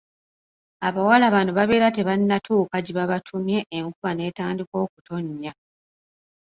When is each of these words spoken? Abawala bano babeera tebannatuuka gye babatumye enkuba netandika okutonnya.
Abawala 0.87 1.25
bano 1.35 1.51
babeera 1.57 1.87
tebannatuuka 1.97 2.75
gye 2.85 2.93
babatumye 2.97 3.57
enkuba 3.77 4.09
netandika 4.17 4.75
okutonnya. 4.85 5.51